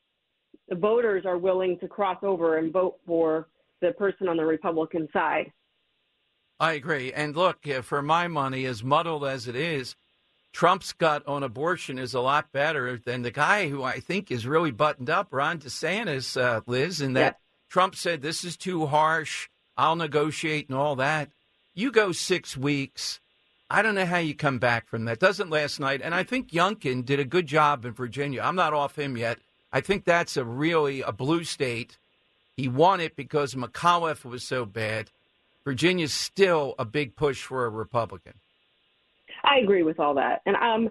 the 0.69 0.77
voters 0.77 1.27
are 1.27 1.39
willing 1.39 1.77
to 1.81 1.89
cross 1.89 2.19
over 2.23 2.59
and 2.59 2.73
vote 2.73 3.01
for 3.05 3.49
the 3.81 3.93
person 3.93 4.29
on 4.29 4.37
the 4.37 4.45
Republican 4.45 5.09
side. 5.13 5.53
I 6.61 6.75
agree. 6.75 7.13
And 7.13 7.35
look, 7.35 7.67
for 7.83 8.01
my 8.01 8.29
money, 8.29 8.65
as 8.65 8.85
muddled 8.85 9.25
as 9.25 9.49
it 9.49 9.57
is, 9.57 9.97
Trump's 10.53 10.93
gut 10.93 11.27
on 11.27 11.43
abortion 11.43 11.99
is 11.99 12.15
a 12.15 12.21
lot 12.21 12.53
better 12.53 12.97
than 12.97 13.23
the 13.23 13.33
guy 13.33 13.69
who 13.69 13.83
I 13.83 13.99
think 13.99 14.31
is 14.31 14.47
really 14.47 14.71
buttoned 14.71 15.11
up, 15.11 15.29
Ron 15.33 15.59
DeSantis, 15.59 16.41
uh, 16.41 16.61
Liz, 16.67 17.01
in 17.01 17.15
that. 17.15 17.39
Trump 17.73 17.97
said, 17.97 18.21
This 18.21 18.45
is 18.45 18.59
too 18.59 18.85
harsh. 18.85 19.49
I'll 19.79 19.97
negotiate 19.97 20.69
and 20.69 20.77
all 20.77 20.95
that. 20.97 21.31
You 21.73 21.91
go 21.91 22.13
six 22.13 22.55
weeks. 22.55 23.19
I 23.73 23.81
don't 23.81 23.95
know 23.95 24.05
how 24.05 24.19
you 24.19 24.35
come 24.35 24.59
back 24.59 24.87
from 24.87 25.07
that. 25.07 25.19
Doesn't 25.19 25.49
last 25.49 25.81
night. 25.81 26.03
And 26.05 26.15
I 26.15 26.25
think 26.25 26.51
Youngkin 26.51 27.07
did 27.07 27.19
a 27.19 27.25
good 27.25 27.47
job 27.47 27.87
in 27.87 27.93
Virginia. 27.93 28.43
I'm 28.45 28.55
not 28.55 28.75
off 28.75 28.99
him 28.99 29.17
yet. 29.17 29.39
I 29.73 29.81
think 29.81 30.05
that's 30.05 30.37
a 30.37 30.45
really 30.45 31.01
a 31.01 31.11
blue 31.11 31.43
state. 31.45 31.97
He 32.55 32.69
won 32.69 33.01
it 33.01 33.17
because 33.17 33.55
McAuliffe 33.55 34.27
was 34.27 34.43
so 34.43 34.67
bad. 34.67 35.11
Virginia's 35.65 36.13
still 36.13 36.75
a 36.79 36.85
big 36.85 37.17
push 37.17 37.43
for 37.43 37.65
a 37.65 37.71
Republican. 37.71 38.35
I 39.43 39.61
agree 39.61 39.83
with 39.83 39.99
all 39.99 40.15
that. 40.17 40.43
And 40.45 40.57
um, 40.57 40.91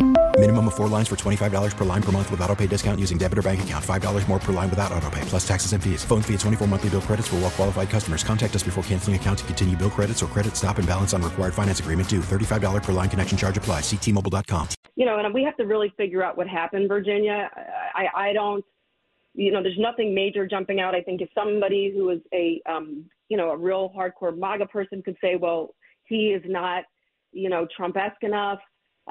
Minimum 0.41 0.69
of 0.69 0.73
four 0.73 0.87
lines 0.87 1.07
for 1.07 1.15
$25 1.15 1.77
per 1.77 1.85
line 1.85 2.01
per 2.01 2.11
month 2.11 2.31
with 2.31 2.41
auto 2.41 2.55
pay 2.55 2.65
discount 2.65 2.99
using 2.99 3.15
debit 3.15 3.37
or 3.37 3.43
bank 3.43 3.61
account. 3.61 3.85
$5 3.85 4.27
more 4.27 4.39
per 4.39 4.51
line 4.51 4.71
without 4.71 4.91
auto 4.91 5.07
pay, 5.11 5.21
plus 5.25 5.47
taxes 5.47 5.73
and 5.73 5.83
fees. 5.83 6.03
Phone 6.03 6.23
fee 6.23 6.33
at 6.33 6.39
24 6.39 6.67
monthly 6.67 6.89
bill 6.89 7.01
credits 7.01 7.27
for 7.27 7.35
well 7.35 7.51
qualified 7.51 7.91
customers. 7.91 8.23
Contact 8.23 8.55
us 8.55 8.63
before 8.63 8.83
canceling 8.85 9.15
account 9.15 9.37
to 9.37 9.45
continue 9.45 9.77
bill 9.77 9.91
credits 9.91 10.23
or 10.23 10.25
credit 10.25 10.55
stop 10.55 10.79
and 10.79 10.87
balance 10.87 11.13
on 11.13 11.21
required 11.21 11.53
finance 11.53 11.79
agreement 11.79 12.09
due. 12.09 12.21
$35 12.21 12.81
per 12.81 12.91
line 12.91 13.07
connection 13.07 13.37
charge 13.37 13.55
applies. 13.55 13.83
Ctmobile.com. 13.83 14.67
you 14.95 15.05
know, 15.05 15.19
and 15.19 15.31
we 15.31 15.43
have 15.43 15.55
to 15.57 15.63
really 15.63 15.93
figure 15.95 16.23
out 16.23 16.37
what 16.37 16.47
happened, 16.47 16.87
Virginia. 16.87 17.47
I, 17.93 18.07
I 18.15 18.33
don't, 18.33 18.65
you 19.35 19.51
know, 19.51 19.61
there's 19.61 19.77
nothing 19.77 20.15
major 20.15 20.47
jumping 20.47 20.79
out. 20.79 20.95
I 20.95 21.03
think 21.03 21.21
if 21.21 21.29
somebody 21.35 21.93
who 21.95 22.09
is 22.09 22.21
a, 22.33 22.59
um, 22.67 23.05
you 23.29 23.37
know, 23.37 23.51
a 23.51 23.57
real 23.57 23.93
hardcore 23.95 24.35
MAGA 24.35 24.65
person 24.65 25.03
could 25.03 25.17
say, 25.21 25.35
well, 25.35 25.75
he 26.05 26.29
is 26.29 26.41
not, 26.47 26.85
you 27.31 27.47
know, 27.47 27.67
Trump-esque 27.77 28.23
enough. 28.23 28.57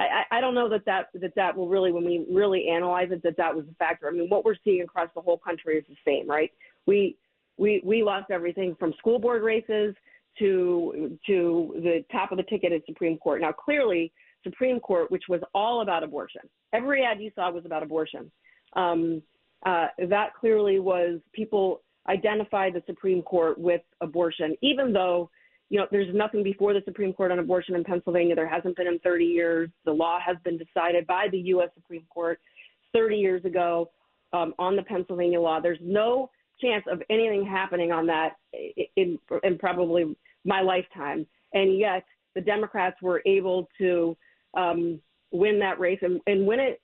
I, 0.00 0.38
I 0.38 0.40
don't 0.40 0.54
know 0.54 0.68
that 0.68 0.84
that, 0.86 1.08
that 1.14 1.34
that 1.36 1.56
will 1.56 1.68
really, 1.68 1.92
when 1.92 2.04
we 2.04 2.26
really 2.30 2.68
analyze 2.68 3.08
it, 3.10 3.22
that 3.22 3.36
that 3.36 3.54
was 3.54 3.64
a 3.70 3.74
factor. 3.74 4.08
I 4.08 4.12
mean, 4.12 4.28
what 4.28 4.44
we're 4.44 4.56
seeing 4.64 4.82
across 4.82 5.08
the 5.14 5.20
whole 5.20 5.38
country 5.38 5.76
is 5.76 5.84
the 5.88 5.96
same, 6.06 6.28
right? 6.28 6.50
We, 6.86 7.16
we, 7.58 7.82
we 7.84 8.02
lost 8.02 8.30
everything 8.30 8.76
from 8.78 8.94
school 8.98 9.18
board 9.18 9.42
races 9.42 9.94
to, 10.38 11.18
to 11.26 11.72
the 11.76 12.04
top 12.10 12.32
of 12.32 12.38
the 12.38 12.44
ticket 12.44 12.72
at 12.72 12.86
Supreme 12.86 13.18
Court. 13.18 13.42
Now, 13.42 13.52
clearly, 13.52 14.12
Supreme 14.42 14.80
Court, 14.80 15.10
which 15.10 15.24
was 15.28 15.40
all 15.54 15.82
about 15.82 16.02
abortion. 16.02 16.42
Every 16.72 17.04
ad 17.04 17.20
you 17.20 17.30
saw 17.34 17.50
was 17.50 17.66
about 17.66 17.82
abortion. 17.82 18.30
Um, 18.74 19.22
uh, 19.66 19.88
that 20.08 20.34
clearly 20.38 20.78
was 20.78 21.20
people 21.34 21.82
identified 22.08 22.72
the 22.72 22.82
Supreme 22.86 23.22
Court 23.22 23.58
with 23.58 23.82
abortion, 24.00 24.56
even 24.62 24.92
though 24.92 25.30
you 25.70 25.78
know 25.78 25.86
there's 25.90 26.12
nothing 26.14 26.42
before 26.42 26.74
the 26.74 26.82
Supreme 26.84 27.12
Court 27.12 27.30
on 27.30 27.38
abortion 27.38 27.76
in 27.76 27.84
Pennsylvania. 27.84 28.34
There 28.34 28.48
hasn't 28.48 28.76
been 28.76 28.88
in 28.88 28.98
30 28.98 29.24
years. 29.24 29.70
The 29.84 29.92
law 29.92 30.18
has 30.20 30.36
been 30.44 30.58
decided 30.58 31.06
by 31.06 31.28
the 31.30 31.38
U.S. 31.38 31.70
Supreme 31.74 32.04
Court 32.10 32.40
30 32.92 33.16
years 33.16 33.44
ago 33.44 33.90
um, 34.32 34.52
on 34.58 34.76
the 34.76 34.82
Pennsylvania 34.82 35.40
law. 35.40 35.60
There's 35.60 35.78
no 35.80 36.28
chance 36.60 36.84
of 36.90 37.00
anything 37.08 37.46
happening 37.46 37.92
on 37.92 38.06
that 38.08 38.34
in, 38.96 39.18
in 39.44 39.58
probably 39.58 40.14
my 40.44 40.60
lifetime, 40.60 41.24
and 41.54 41.78
yet 41.78 42.04
the 42.34 42.40
Democrats 42.40 42.96
were 43.00 43.22
able 43.24 43.68
to 43.78 44.16
um, 44.54 45.00
win 45.30 45.58
that 45.60 45.78
race 45.78 46.00
and, 46.02 46.20
and 46.26 46.46
win 46.46 46.58
it 46.60 46.80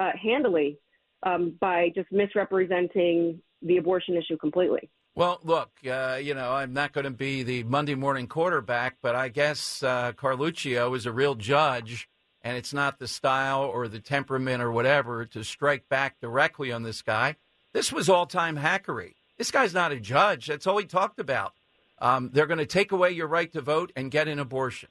uh, 0.00 0.10
handily 0.20 0.78
um, 1.24 1.56
by 1.60 1.90
just 1.94 2.10
misrepresenting 2.12 3.40
the 3.62 3.78
abortion 3.78 4.16
issue 4.16 4.36
completely. 4.36 4.88
Well, 5.18 5.40
look, 5.42 5.72
uh, 5.84 6.20
you 6.22 6.32
know, 6.32 6.52
I'm 6.52 6.72
not 6.72 6.92
going 6.92 7.02
to 7.02 7.10
be 7.10 7.42
the 7.42 7.64
Monday 7.64 7.96
morning 7.96 8.28
quarterback, 8.28 8.98
but 9.02 9.16
I 9.16 9.30
guess 9.30 9.82
uh, 9.82 10.12
Carluccio 10.12 10.96
is 10.96 11.06
a 11.06 11.12
real 11.12 11.34
judge, 11.34 12.08
and 12.40 12.56
it's 12.56 12.72
not 12.72 13.00
the 13.00 13.08
style 13.08 13.64
or 13.64 13.88
the 13.88 13.98
temperament 13.98 14.62
or 14.62 14.70
whatever 14.70 15.26
to 15.26 15.42
strike 15.42 15.88
back 15.88 16.20
directly 16.20 16.70
on 16.70 16.84
this 16.84 17.02
guy. 17.02 17.34
This 17.72 17.92
was 17.92 18.08
all 18.08 18.26
time 18.26 18.56
hackery. 18.56 19.14
This 19.38 19.50
guy's 19.50 19.74
not 19.74 19.90
a 19.90 19.98
judge. 19.98 20.46
That's 20.46 20.68
all 20.68 20.78
he 20.78 20.84
talked 20.84 21.18
about. 21.18 21.52
Um, 22.00 22.30
they're 22.32 22.46
going 22.46 22.58
to 22.58 22.64
take 22.64 22.92
away 22.92 23.10
your 23.10 23.26
right 23.26 23.52
to 23.54 23.60
vote 23.60 23.90
and 23.96 24.12
get 24.12 24.28
an 24.28 24.38
abortion. 24.38 24.88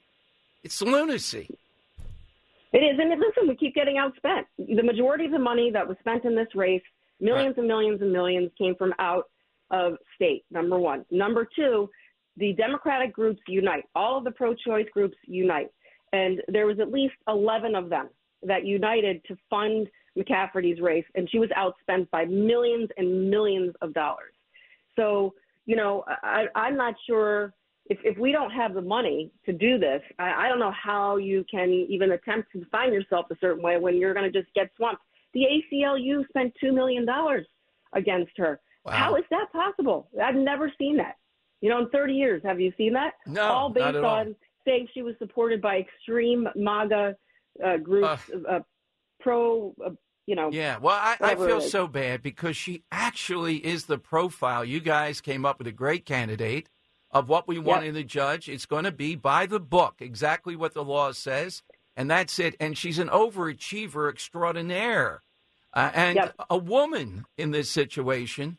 It's 0.62 0.82
lunacy. 0.82 1.48
It 2.74 2.80
is, 2.80 2.98
and 2.98 3.08
listen, 3.18 3.48
we 3.48 3.56
keep 3.56 3.74
getting 3.74 3.96
outspent. 3.96 4.44
The 4.58 4.82
majority 4.82 5.24
of 5.24 5.30
the 5.30 5.38
money 5.38 5.70
that 5.70 5.88
was 5.88 5.96
spent 6.00 6.26
in 6.26 6.36
this 6.36 6.54
race, 6.54 6.82
millions 7.18 7.54
and 7.56 7.66
millions 7.66 8.02
and 8.02 8.12
millions, 8.12 8.50
came 8.58 8.74
from 8.74 8.92
out 8.98 9.24
of 9.70 9.94
state. 10.14 10.44
Number 10.50 10.78
one. 10.78 11.04
Number 11.10 11.48
two, 11.56 11.88
the 12.36 12.52
Democratic 12.54 13.12
groups 13.12 13.40
unite. 13.48 13.84
All 13.94 14.18
of 14.18 14.24
the 14.24 14.30
pro-choice 14.30 14.86
groups 14.92 15.16
unite, 15.26 15.68
and 16.12 16.40
there 16.48 16.66
was 16.66 16.78
at 16.80 16.90
least 16.90 17.14
11 17.26 17.74
of 17.74 17.90
them 17.90 18.08
that 18.42 18.64
united 18.64 19.24
to 19.26 19.36
fund 19.50 19.88
McCaffery's 20.16 20.80
race, 20.80 21.04
and 21.14 21.28
she 21.30 21.38
was 21.38 21.48
outspent 21.50 22.08
by 22.10 22.24
millions 22.24 22.88
and 22.96 23.30
millions 23.30 23.74
of 23.82 23.92
dollars. 23.94 24.32
So, 24.96 25.34
you 25.66 25.76
know, 25.76 26.04
I, 26.22 26.46
I'm 26.54 26.76
not 26.76 26.94
sure 27.06 27.54
if, 27.86 27.98
if 28.04 28.18
we 28.18 28.32
don't 28.32 28.50
have 28.50 28.74
the 28.74 28.82
money 28.82 29.30
to 29.46 29.52
do 29.52 29.78
this, 29.78 30.02
I, 30.18 30.46
I 30.46 30.48
don't 30.48 30.58
know 30.58 30.72
how 30.72 31.16
you 31.16 31.44
can 31.50 31.70
even 31.70 32.12
attempt 32.12 32.52
to 32.52 32.60
define 32.60 32.92
yourself 32.92 33.26
a 33.30 33.36
certain 33.40 33.62
way 33.62 33.78
when 33.78 33.96
you're 33.96 34.14
going 34.14 34.30
to 34.30 34.42
just 34.42 34.52
get 34.54 34.70
swamped. 34.76 35.02
The 35.34 35.44
ACLU 35.72 36.28
spent 36.28 36.52
$2 36.62 36.74
million 36.74 37.06
against 37.92 38.32
her. 38.36 38.60
Wow. 38.88 38.96
How 38.96 39.16
is 39.16 39.24
that 39.30 39.52
possible? 39.52 40.08
I've 40.22 40.34
never 40.34 40.72
seen 40.78 40.96
that. 40.98 41.16
You 41.60 41.70
know, 41.70 41.78
in 41.80 41.88
30 41.90 42.14
years, 42.14 42.42
have 42.44 42.60
you 42.60 42.72
seen 42.76 42.92
that? 42.94 43.14
No, 43.26 43.42
all 43.42 43.70
based 43.70 43.86
at 43.86 43.96
all. 44.04 44.04
on 44.16 44.36
saying 44.64 44.88
she 44.94 45.02
was 45.02 45.14
supported 45.18 45.60
by 45.60 45.78
extreme 45.78 46.48
MAGA 46.54 47.16
uh, 47.64 47.76
groups, 47.78 48.22
uh, 48.48 48.60
pro, 49.20 49.74
uh, 49.84 49.90
you 50.26 50.36
know. 50.36 50.50
Yeah, 50.52 50.78
well, 50.78 50.94
I, 51.00 51.16
I 51.20 51.34
feel 51.34 51.60
so 51.60 51.88
bad 51.88 52.22
because 52.22 52.56
she 52.56 52.84
actually 52.92 53.56
is 53.56 53.86
the 53.86 53.98
profile. 53.98 54.64
You 54.64 54.78
guys 54.80 55.20
came 55.20 55.44
up 55.44 55.58
with 55.58 55.66
a 55.66 55.72
great 55.72 56.04
candidate. 56.06 56.68
of 57.10 57.26
what 57.30 57.48
we 57.48 57.58
want 57.58 57.80
Yep. 57.84 57.88
in 57.88 57.94
the 57.94 58.04
judge. 58.04 58.50
It's 58.50 58.66
going 58.66 58.84
to 58.84 58.92
be 58.92 59.14
by 59.16 59.46
the 59.46 59.58
book, 59.58 59.94
exactly 60.00 60.54
what 60.54 60.74
the 60.74 60.84
law 60.84 61.12
says, 61.12 61.62
and 61.96 62.10
that's 62.10 62.38
it. 62.38 62.54
And 62.60 62.76
she's 62.76 62.98
an 62.98 63.08
overachiever 63.08 64.10
extraordinaire, 64.10 65.22
uh, 65.72 65.90
and 65.94 66.16
Yep. 66.16 66.34
a 66.50 66.58
woman 66.58 67.24
in 67.38 67.50
this 67.50 67.70
situation. 67.70 68.58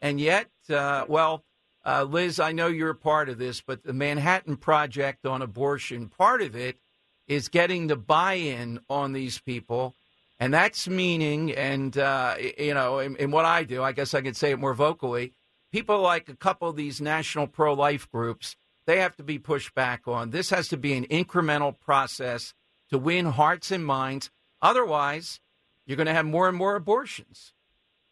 And 0.00 0.20
yet, 0.20 0.48
uh, 0.68 1.04
well, 1.08 1.44
uh, 1.84 2.04
Liz, 2.04 2.40
I 2.40 2.52
know 2.52 2.66
you're 2.66 2.90
a 2.90 2.94
part 2.94 3.28
of 3.28 3.38
this, 3.38 3.60
but 3.60 3.84
the 3.84 3.92
Manhattan 3.92 4.56
Project 4.56 5.26
on 5.26 5.42
abortion, 5.42 6.08
part 6.08 6.42
of 6.42 6.54
it 6.54 6.78
is 7.26 7.48
getting 7.48 7.86
the 7.86 7.96
buy-in 7.96 8.80
on 8.88 9.12
these 9.12 9.38
people. 9.38 9.94
And 10.38 10.52
that's 10.54 10.88
meaning, 10.88 11.52
and 11.52 11.96
uh, 11.96 12.36
you 12.58 12.74
know, 12.74 12.98
in, 12.98 13.16
in 13.16 13.30
what 13.30 13.44
I 13.44 13.62
do, 13.62 13.82
I 13.82 13.92
guess 13.92 14.14
I 14.14 14.22
could 14.22 14.36
say 14.36 14.52
it 14.52 14.58
more 14.58 14.74
vocally. 14.74 15.32
People 15.70 16.00
like 16.00 16.28
a 16.28 16.36
couple 16.36 16.68
of 16.68 16.76
these 16.76 17.00
national 17.00 17.46
pro-life 17.46 18.10
groups, 18.10 18.56
they 18.86 18.98
have 19.00 19.16
to 19.16 19.22
be 19.22 19.38
pushed 19.38 19.74
back 19.74 20.08
on. 20.08 20.30
This 20.30 20.50
has 20.50 20.68
to 20.68 20.76
be 20.76 20.94
an 20.94 21.04
incremental 21.06 21.78
process 21.78 22.54
to 22.88 22.98
win 22.98 23.26
hearts 23.26 23.70
and 23.70 23.84
minds. 23.84 24.30
Otherwise, 24.62 25.40
you're 25.86 25.96
going 25.96 26.06
to 26.06 26.14
have 26.14 26.26
more 26.26 26.48
and 26.48 26.56
more 26.56 26.74
abortions. 26.74 27.52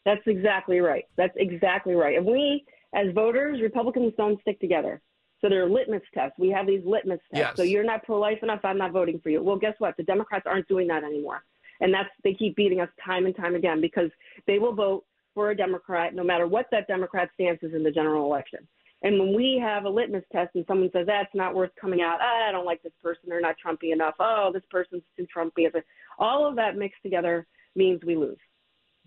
That's 0.08 0.26
exactly 0.26 0.78
right. 0.78 1.04
That's 1.16 1.34
exactly 1.36 1.94
right. 1.94 2.16
And 2.16 2.24
we, 2.24 2.64
as 2.94 3.12
voters, 3.14 3.60
Republicans 3.60 4.14
don't 4.16 4.40
stick 4.40 4.58
together. 4.58 5.02
So 5.42 5.50
they're 5.50 5.68
litmus 5.68 6.00
tests. 6.14 6.38
We 6.38 6.48
have 6.48 6.66
these 6.66 6.80
litmus 6.82 7.20
tests. 7.30 7.46
Yes. 7.50 7.56
So 7.56 7.62
you're 7.62 7.84
not 7.84 8.04
pro-life 8.04 8.38
enough. 8.42 8.60
I'm 8.64 8.78
not 8.78 8.92
voting 8.92 9.20
for 9.22 9.28
you. 9.28 9.42
Well, 9.42 9.58
guess 9.58 9.74
what? 9.78 9.98
The 9.98 10.02
Democrats 10.04 10.46
aren't 10.46 10.66
doing 10.66 10.88
that 10.88 11.04
anymore, 11.04 11.44
and 11.82 11.92
that's 11.92 12.08
they 12.24 12.32
keep 12.32 12.56
beating 12.56 12.80
us 12.80 12.88
time 13.04 13.26
and 13.26 13.36
time 13.36 13.54
again 13.54 13.82
because 13.82 14.10
they 14.46 14.58
will 14.58 14.72
vote 14.72 15.04
for 15.34 15.50
a 15.50 15.56
Democrat 15.56 16.14
no 16.14 16.24
matter 16.24 16.46
what 16.46 16.66
that 16.72 16.88
Democrat 16.88 17.28
stance 17.34 17.58
is 17.62 17.74
in 17.74 17.82
the 17.82 17.90
general 17.90 18.24
election. 18.24 18.66
And 19.02 19.18
when 19.20 19.36
we 19.36 19.60
have 19.62 19.84
a 19.84 19.90
litmus 19.90 20.24
test 20.32 20.54
and 20.54 20.64
someone 20.66 20.90
says 20.94 21.06
that's 21.06 21.34
not 21.34 21.54
worth 21.54 21.70
coming 21.78 22.00
out, 22.00 22.18
ah, 22.22 22.48
I 22.48 22.50
don't 22.50 22.64
like 22.64 22.82
this 22.82 22.94
person, 23.02 23.24
they're 23.28 23.40
not 23.42 23.56
Trumpy 23.64 23.92
enough. 23.92 24.14
Oh, 24.18 24.50
this 24.54 24.64
person's 24.70 25.04
too 25.18 25.26
Trumpy. 25.36 25.70
All 26.18 26.48
of 26.48 26.56
that 26.56 26.76
mixed 26.76 27.02
together 27.02 27.46
means 27.76 28.00
we 28.04 28.16
lose. 28.16 28.38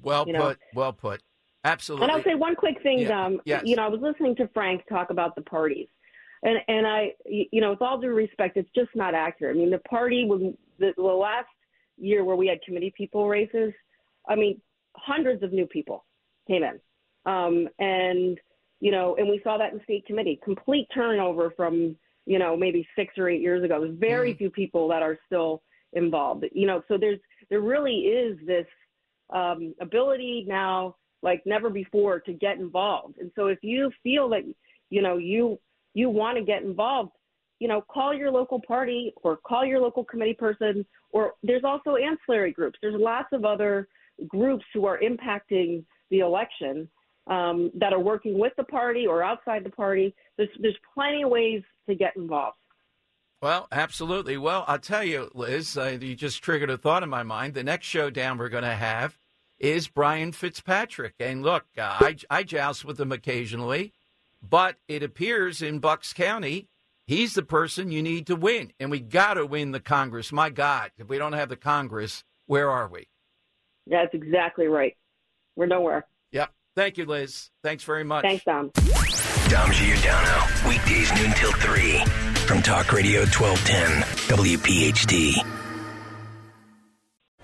Well 0.04 0.26
You 0.28 0.34
know. 0.34 0.50
put. 0.50 0.60
Well 0.74 0.94
put. 0.94 1.22
Absolutely. 1.64 2.06
And 2.06 2.12
I'll 2.12 2.24
say 2.24 2.36
one 2.36 2.56
quick 2.56 2.82
thing. 2.82 3.00
Yeah, 3.00 3.26
Um, 3.26 3.42
yes. 3.46 3.64
You 3.66 3.76
know, 3.76 3.84
I 3.84 3.88
was 3.88 4.02
listening 4.02 4.36
to 4.38 4.48
Frank 4.54 4.84
talk 4.90 5.12
about 5.12 5.36
the 5.36 5.44
parties, 5.44 5.88
and 6.44 6.58
and 6.68 6.88
I, 6.88 7.14
you 7.26 7.62
know, 7.62 7.72
with 7.72 7.82
all 7.82 8.00
due 8.00 8.10
respect, 8.10 8.58
it's 8.58 8.70
just 8.76 8.90
not 8.96 9.14
accurate. 9.14 9.56
I 9.56 9.60
mean, 9.60 9.70
the 9.70 9.80
party 9.80 10.26
was 10.26 10.42
the, 10.80 10.94
the 10.98 11.04
last 11.04 11.48
year 11.98 12.24
where 12.24 12.36
we 12.36 12.48
had 12.48 12.62
committee 12.64 12.94
people 12.98 13.28
races. 13.30 13.74
I 14.28 14.36
mean, 14.36 14.60
hundreds 14.96 15.44
of 15.44 15.54
new 15.54 15.68
people 15.68 16.04
came 16.48 16.64
in, 16.64 16.80
um, 17.32 17.70
and 17.78 18.40
you 18.80 18.92
know, 18.92 19.16
and 19.18 19.30
we 19.30 19.40
saw 19.44 19.58
that 19.60 19.72
in 19.74 19.84
state 19.84 20.06
committee, 20.08 20.40
complete 20.44 20.88
turnover 20.92 21.54
from 21.56 21.96
you 22.26 22.40
know 22.40 22.58
maybe 22.58 22.88
six 22.96 23.20
or 23.20 23.30
eight 23.30 23.42
years 23.42 23.64
ago. 23.64 23.82
There's 23.82 24.00
very 24.00 24.34
few 24.34 24.50
people 24.50 24.88
that 24.88 25.04
are 25.04 25.20
still 25.28 25.62
involved. 25.94 26.46
You 26.54 26.66
know, 26.66 26.82
so 26.88 26.98
there's 26.98 27.20
there 27.52 27.62
really 27.62 27.98
is 28.00 28.40
this 28.48 28.66
um, 29.32 29.74
ability 29.82 30.46
now 30.48 30.96
like 31.24 31.42
never 31.46 31.70
before 31.70 32.20
to 32.20 32.34
get 32.34 32.58
involved. 32.58 33.18
And 33.20 33.32
so 33.36 33.48
if 33.48 33.60
you 33.62 33.92
feel 34.04 34.30
that 34.30 34.42
you 34.90 35.02
know 35.02 35.18
you 35.18 35.60
you 35.94 36.10
want 36.10 36.38
to 36.38 36.44
get 36.44 36.64
involved, 36.64 37.12
you 37.60 37.68
know, 37.68 37.82
call 37.82 38.14
your 38.14 38.32
local 38.32 38.62
party 38.62 39.14
or 39.24 39.38
call 39.38 39.66
your 39.66 39.80
local 39.80 40.04
committee 40.04 40.34
person 40.34 40.86
or 41.12 41.34
there's 41.44 41.64
also 41.64 41.96
ancillary 41.96 42.52
groups. 42.52 42.80
There's 42.82 43.00
lots 43.00 43.28
of 43.34 43.46
other 43.46 43.88
groups 44.28 44.66
who 44.74 44.86
are 44.86 45.00
impacting 45.00 45.84
the 46.10 46.20
election 46.20 46.88
um, 47.28 47.72
that 47.76 47.94
are 47.94 48.00
working 48.00 48.38
with 48.40 48.54
the 48.58 48.64
party 48.64 49.06
or 49.06 49.24
outside 49.24 49.64
the 49.64 49.70
party. 49.70 50.14
There's 50.38 50.50
there's 50.60 50.78
plenty 50.94 51.24
of 51.24 51.30
ways 51.30 51.62
to 51.88 51.96
get 51.96 52.16
involved. 52.16 52.58
Well, 53.42 53.68
absolutely. 53.72 54.38
Well, 54.38 54.66
I'll 54.68 54.78
tell 54.78 55.04
you, 55.04 55.32
Liz, 55.34 55.76
uh, 55.76 55.98
you 56.00 56.16
just 56.16 56.44
triggered 56.44 56.70
a 56.70 56.78
thought 56.78 57.02
in 57.02 57.10
my 57.10 57.24
mind. 57.24 57.56
The 57.56 57.64
next 57.64 57.88
showdown 57.88 58.38
we're 58.38 58.50
going 58.50 58.64
to 58.64 58.76
have 58.76 59.18
is 59.62 59.88
Brian 59.88 60.32
Fitzpatrick. 60.32 61.14
And 61.20 61.44
look, 61.44 61.66
uh, 61.78 61.98
I, 62.00 62.16
I 62.30 62.44
joust 62.44 62.84
with 62.84 63.00
him 63.00 63.12
occasionally, 63.12 63.94
but 64.42 64.76
it 64.88 65.04
appears 65.04 65.62
in 65.62 65.80
Bucks 65.80 66.14
County, 66.14 66.68
he's 67.06 67.36
the 67.36 67.44
person 67.44 67.92
you 67.92 68.02
need 68.02 68.28
to 68.28 68.36
win. 68.36 68.74
And 68.80 68.90
we 68.90 69.00
got 69.00 69.36
to 69.36 69.46
win 69.46 69.72
the 69.72 69.80
Congress. 69.80 70.32
My 70.32 70.50
God, 70.50 70.92
if 70.98 71.08
we 71.08 71.20
don't 71.20 71.34
have 71.34 71.50
the 71.50 71.56
Congress, 71.56 72.24
where 72.48 72.70
are 72.70 72.88
we? 72.88 73.08
That's 73.88 74.14
exactly 74.14 74.68
right. 74.68 74.98
We're 75.56 75.68
nowhere. 75.68 76.06
Yep. 76.32 76.52
Thank 76.76 76.98
you, 76.98 77.06
Liz. 77.06 77.52
Thanks 77.64 77.84
very 77.84 78.04
much. 78.04 78.24
Thanks, 78.24 78.44
Dom. 78.44 78.72
Dom 79.50 79.72
Giordano. 79.72 80.46
Weekdays 80.68 81.14
noon 81.14 81.32
till 81.34 81.52
3. 81.52 82.00
From 82.46 82.62
Talk 82.62 82.92
Radio 82.92 83.22
1210. 83.22 84.02
WPHT. 84.38 85.61